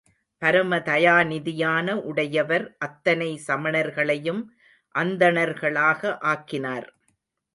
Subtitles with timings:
[0.41, 4.41] பரம தயாநிதியான உடையவர் அத்தனை சமணர்களையும்
[4.95, 6.87] அந்தணர்களாக ஆக்கினார்.